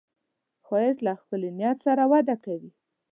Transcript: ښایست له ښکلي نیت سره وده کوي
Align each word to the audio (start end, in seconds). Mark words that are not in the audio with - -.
ښایست 0.65 0.99
له 1.05 1.13
ښکلي 1.19 1.49
نیت 1.59 1.77
سره 1.85 2.03
وده 2.11 2.35
کوي 2.43 2.71